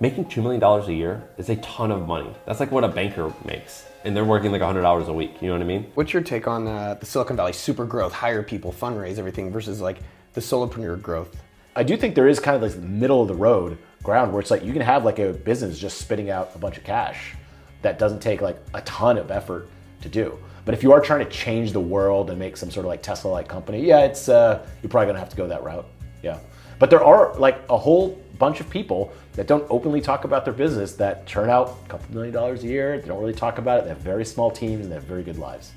Making 0.00 0.24
$2 0.24 0.42
million 0.42 0.60
a 0.60 0.92
year 0.92 1.22
is 1.36 1.48
a 1.50 1.56
ton 1.76 1.92
of 1.92 2.08
money. 2.08 2.34
That's 2.44 2.58
like 2.58 2.72
what 2.72 2.82
a 2.82 2.88
banker 2.88 3.32
makes. 3.44 3.84
And 4.02 4.16
they're 4.16 4.24
working 4.24 4.50
like 4.50 4.60
100 4.60 4.84
hours 4.84 5.06
a 5.06 5.12
week. 5.12 5.40
You 5.40 5.50
know 5.50 5.54
what 5.54 5.62
I 5.62 5.66
mean? 5.66 5.86
What's 5.94 6.12
your 6.12 6.22
take 6.22 6.48
on 6.48 6.66
uh, 6.66 6.94
the 6.94 7.06
Silicon 7.06 7.36
Valley 7.36 7.52
super 7.52 7.84
growth, 7.84 8.12
hire 8.12 8.42
people, 8.42 8.72
fundraise, 8.72 9.18
everything 9.18 9.52
versus 9.52 9.80
like 9.80 9.98
the 10.32 10.40
solopreneur 10.40 11.00
growth? 11.00 11.36
I 11.76 11.84
do 11.84 11.96
think 11.96 12.16
there 12.16 12.26
is 12.26 12.40
kind 12.40 12.56
of 12.56 12.60
this 12.60 12.74
middle 12.74 13.22
of 13.22 13.28
the 13.28 13.36
road 13.36 13.78
ground 14.02 14.32
where 14.32 14.40
it's 14.40 14.50
like 14.50 14.64
you 14.64 14.72
can 14.72 14.82
have 14.82 15.04
like 15.04 15.18
a 15.18 15.32
business 15.32 15.78
just 15.78 15.98
spitting 15.98 16.30
out 16.30 16.50
a 16.54 16.58
bunch 16.58 16.76
of 16.76 16.84
cash 16.84 17.34
that 17.82 17.98
doesn't 17.98 18.20
take 18.20 18.40
like 18.40 18.58
a 18.74 18.80
ton 18.82 19.18
of 19.18 19.30
effort 19.30 19.68
to 20.00 20.08
do. 20.08 20.38
But 20.64 20.74
if 20.74 20.82
you 20.82 20.92
are 20.92 21.00
trying 21.00 21.24
to 21.24 21.30
change 21.30 21.72
the 21.72 21.80
world 21.80 22.30
and 22.30 22.38
make 22.38 22.56
some 22.56 22.70
sort 22.70 22.84
of 22.84 22.88
like 22.88 23.02
Tesla-like 23.02 23.48
company, 23.48 23.84
yeah, 23.84 24.00
it's 24.00 24.28
uh, 24.28 24.66
you're 24.82 24.90
probably 24.90 25.06
gonna 25.06 25.18
have 25.18 25.30
to 25.30 25.36
go 25.36 25.48
that 25.48 25.62
route. 25.62 25.86
Yeah, 26.22 26.38
but 26.78 26.90
there 26.90 27.02
are 27.02 27.34
like 27.38 27.60
a 27.70 27.76
whole 27.78 28.22
bunch 28.38 28.60
of 28.60 28.70
people 28.70 29.12
that 29.32 29.46
don't 29.46 29.66
openly 29.70 30.00
talk 30.00 30.24
about 30.24 30.44
their 30.44 30.54
business 30.54 30.92
that 30.94 31.26
turn 31.26 31.48
out 31.48 31.78
a 31.84 31.88
couple 31.88 32.14
million 32.14 32.34
dollars 32.34 32.64
a 32.64 32.66
year. 32.66 33.00
They 33.00 33.08
don't 33.08 33.20
really 33.20 33.32
talk 33.32 33.58
about 33.58 33.78
it. 33.78 33.84
They 33.84 33.90
have 33.90 33.98
very 33.98 34.24
small 34.24 34.50
teams 34.50 34.82
and 34.82 34.90
they 34.90 34.96
have 34.96 35.04
very 35.04 35.22
good 35.22 35.38
lives. 35.38 35.72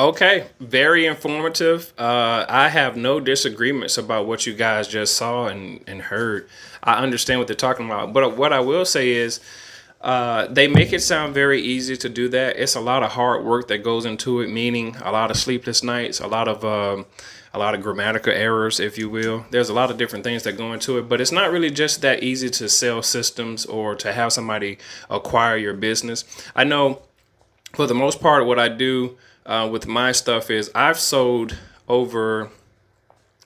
Okay, 0.00 0.46
very 0.60 1.04
informative. 1.04 1.92
Uh, 1.98 2.46
I 2.48 2.70
have 2.70 2.96
no 2.96 3.20
disagreements 3.20 3.98
about 3.98 4.26
what 4.26 4.46
you 4.46 4.54
guys 4.54 4.88
just 4.88 5.14
saw 5.14 5.48
and, 5.48 5.84
and 5.86 6.00
heard. 6.00 6.48
I 6.82 7.02
understand 7.02 7.38
what 7.38 7.48
they're 7.48 7.54
talking 7.54 7.84
about. 7.84 8.14
But 8.14 8.34
what 8.34 8.50
I 8.50 8.60
will 8.60 8.86
say 8.86 9.10
is, 9.10 9.40
uh, 10.00 10.46
they 10.46 10.68
make 10.68 10.94
it 10.94 11.02
sound 11.02 11.34
very 11.34 11.60
easy 11.60 11.98
to 11.98 12.08
do 12.08 12.30
that. 12.30 12.56
It's 12.56 12.74
a 12.74 12.80
lot 12.80 13.02
of 13.02 13.10
hard 13.10 13.44
work 13.44 13.68
that 13.68 13.84
goes 13.84 14.06
into 14.06 14.40
it, 14.40 14.48
meaning 14.48 14.96
a 15.02 15.12
lot 15.12 15.30
of 15.30 15.36
sleepless 15.36 15.84
nights, 15.84 16.18
a 16.18 16.26
lot 16.26 16.48
of 16.48 16.64
um, 16.64 17.04
a 17.52 17.58
lot 17.58 17.74
of 17.74 17.82
grammatical 17.82 18.32
errors, 18.32 18.80
if 18.80 18.96
you 18.96 19.10
will. 19.10 19.44
There's 19.50 19.68
a 19.68 19.74
lot 19.74 19.90
of 19.90 19.98
different 19.98 20.24
things 20.24 20.44
that 20.44 20.56
go 20.56 20.72
into 20.72 20.96
it, 20.96 21.10
but 21.10 21.20
it's 21.20 21.32
not 21.32 21.50
really 21.50 21.68
just 21.68 22.00
that 22.00 22.22
easy 22.22 22.48
to 22.48 22.70
sell 22.70 23.02
systems 23.02 23.66
or 23.66 23.94
to 23.96 24.14
have 24.14 24.32
somebody 24.32 24.78
acquire 25.10 25.58
your 25.58 25.74
business. 25.74 26.24
I 26.56 26.64
know 26.64 27.02
for 27.74 27.86
the 27.86 27.94
most 27.94 28.20
part, 28.20 28.46
what 28.46 28.58
I 28.58 28.68
do 28.68 29.18
uh, 29.46 29.68
with 29.70 29.86
my 29.86 30.12
stuff 30.12 30.50
is 30.50 30.70
I've 30.74 30.98
sold 30.98 31.56
over 31.88 32.50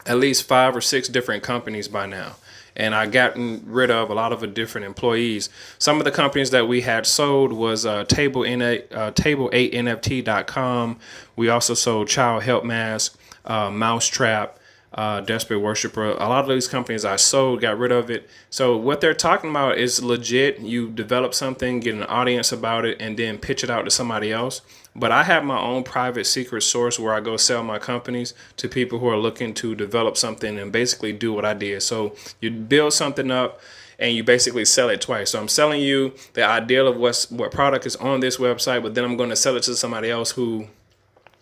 at 0.07 0.19
least 0.19 0.45
five 0.45 0.77
or 0.77 0.81
six 0.81 1.09
different 1.09 1.43
companies 1.43 1.89
by 1.89 2.07
now. 2.07 2.37
And 2.77 2.95
I 2.95 3.07
gotten 3.07 3.63
rid 3.67 3.91
of 3.91 4.11
a 4.11 4.15
lot 4.15 4.33
of 4.33 4.53
different 4.53 4.85
employees. 4.85 5.49
Some 5.79 5.99
of 5.99 6.05
the 6.05 6.11
companies 6.11 6.51
that 6.51 6.67
we 6.67 6.81
had 6.81 7.07
sold 7.07 7.53
was 7.53 7.87
uh, 7.87 8.05
Table 8.05 8.43
in 8.43 8.61
uh, 8.61 8.79
Table8NFT.com. 8.91 10.99
We 11.37 11.49
also 11.49 11.75
sold 11.75 12.09
Child 12.09 12.43
Help 12.43 12.65
Mask, 12.65 13.17
uh, 13.45 13.71
Mousetrap, 13.71 14.59
uh, 14.95 15.21
Desperate 15.21 15.59
Worshiper. 15.59 16.13
A 16.13 16.29
lot 16.29 16.45
of 16.45 16.49
these 16.49 16.69
companies 16.69 17.05
I 17.05 17.17
sold, 17.17 17.61
got 17.61 17.79
rid 17.79 17.91
of 17.91 18.11
it. 18.11 18.29
So 18.49 18.77
what 18.77 19.01
they're 19.01 19.13
talking 19.15 19.51
about 19.51 19.77
is 19.77 20.03
legit. 20.03 20.61
You 20.61 20.89
develop 20.89 21.35
something, 21.35 21.81
get 21.81 21.95
an 21.95 22.05
audience 22.05 22.53
about 22.53 22.85
it, 22.85 22.99
and 23.01 23.17
then 23.17 23.39
pitch 23.39 23.65
it 23.65 23.71
out 23.71 23.85
to 23.85 23.91
somebody 23.91 24.33
else. 24.33 24.61
But 24.97 25.11
I 25.11 25.25
have 25.25 25.43
my 25.45 25.59
own 25.59 25.83
private 25.83 26.27
secret 26.27 26.63
source 26.63 27.01
where 27.01 27.13
I 27.13 27.21
go 27.21 27.37
sell 27.37 27.65
my 27.65 27.81
companies 27.81 28.33
to 28.59 28.69
people 28.69 29.01
who 29.01 29.09
are 29.09 29.19
looking 29.19 29.53
to 29.55 29.75
develop 29.75 30.17
something 30.17 30.57
and 30.57 30.71
basically 30.71 31.13
do 31.13 31.33
what 31.33 31.45
I 31.45 31.55
did. 31.55 31.83
So 31.83 32.15
you 32.41 32.53
build 32.53 32.93
something 32.93 33.33
up 33.33 33.61
and 33.99 34.15
you 34.15 34.23
basically 34.23 34.65
sell 34.65 34.89
it 34.91 35.01
twice. 35.01 35.31
So 35.31 35.41
I'm 35.41 35.49
selling 35.49 35.81
you 35.81 36.15
the 36.35 36.45
ideal 36.45 36.87
of 36.87 36.97
what's 36.97 37.29
what 37.31 37.51
product 37.51 37.87
is 37.87 37.97
on 37.97 38.21
this 38.21 38.37
website, 38.37 38.83
but 38.83 38.95
then 38.95 39.05
I'm 39.05 39.17
going 39.17 39.31
to 39.31 39.37
sell 39.37 39.57
it 39.57 39.65
to 39.65 39.75
somebody 39.75 40.11
else 40.11 40.33
who 40.33 40.69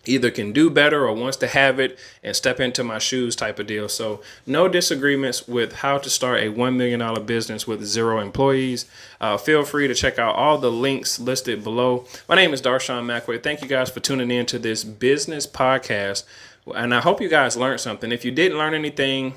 either 0.05 0.29
can 0.31 0.51
do 0.51 0.69
better 0.69 1.07
or 1.07 1.13
wants 1.13 1.37
to 1.37 1.47
have 1.47 1.79
it 1.79 1.97
and 2.23 2.35
step 2.35 2.59
into 2.59 2.83
my 2.83 2.99
shoes 2.99 3.35
type 3.35 3.59
of 3.59 3.67
deal. 3.67 3.87
So, 3.87 4.21
no 4.45 4.67
disagreements 4.67 5.47
with 5.47 5.75
how 5.75 5.97
to 5.97 6.09
start 6.09 6.41
a 6.41 6.51
$1 6.51 6.75
million 6.75 7.25
business 7.25 7.65
with 7.65 7.83
zero 7.85 8.19
employees. 8.19 8.85
Uh, 9.21 9.37
feel 9.37 9.63
free 9.63 9.87
to 9.87 9.95
check 9.95 10.19
out 10.19 10.35
all 10.35 10.57
the 10.57 10.71
links 10.71 11.19
listed 11.19 11.63
below. 11.63 12.05
My 12.27 12.35
name 12.35 12.53
is 12.53 12.61
Darshaun 12.61 13.05
McAway. 13.05 13.41
Thank 13.41 13.61
you 13.61 13.67
guys 13.67 13.89
for 13.89 13.99
tuning 13.99 14.31
in 14.31 14.45
to 14.47 14.59
this 14.59 14.83
business 14.83 15.47
podcast. 15.47 16.23
And 16.75 16.93
I 16.93 17.01
hope 17.01 17.21
you 17.21 17.29
guys 17.29 17.57
learned 17.57 17.81
something. 17.81 18.11
If 18.11 18.23
you 18.23 18.31
didn't 18.31 18.57
learn 18.57 18.73
anything, 18.73 19.33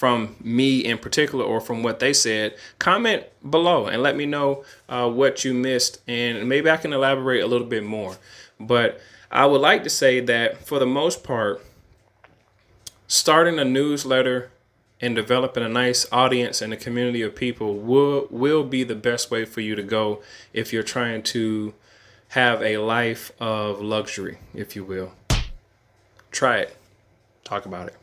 from 0.00 0.34
me 0.42 0.78
in 0.78 0.96
particular 0.96 1.44
or 1.44 1.60
from 1.60 1.82
what 1.82 2.00
they 2.00 2.10
said, 2.10 2.54
comment 2.78 3.22
below 3.50 3.86
and 3.86 4.02
let 4.02 4.16
me 4.16 4.24
know 4.24 4.64
uh, 4.88 5.06
what 5.06 5.44
you 5.44 5.52
missed, 5.52 6.00
and 6.08 6.48
maybe 6.48 6.70
I 6.70 6.78
can 6.78 6.94
elaborate 6.94 7.42
a 7.42 7.46
little 7.46 7.66
bit 7.66 7.84
more. 7.84 8.16
But 8.58 8.98
I 9.30 9.46
would 9.46 9.60
like 9.60 9.84
to 9.84 9.90
say 9.90 10.20
that 10.20 10.66
for 10.66 10.78
the 10.78 10.86
most 10.86 11.22
part, 11.22 11.64
starting 13.06 13.58
a 13.58 13.64
newsletter 13.64 14.50
and 15.00 15.14
developing 15.14 15.62
a 15.62 15.68
nice 15.68 16.06
audience 16.12 16.60
and 16.60 16.72
a 16.72 16.76
community 16.76 17.22
of 17.22 17.34
people 17.34 17.76
will 17.76 18.26
will 18.30 18.64
be 18.64 18.84
the 18.84 18.94
best 18.94 19.30
way 19.30 19.44
for 19.44 19.60
you 19.60 19.74
to 19.74 19.82
go 19.82 20.20
if 20.52 20.72
you're 20.72 20.82
trying 20.82 21.22
to 21.22 21.74
have 22.30 22.62
a 22.62 22.78
life 22.78 23.32
of 23.40 23.80
luxury, 23.80 24.38
if 24.54 24.76
you 24.76 24.84
will. 24.84 25.12
Try 26.30 26.58
it. 26.58 26.76
Talk 27.44 27.66
about 27.66 27.88
it. 27.88 27.99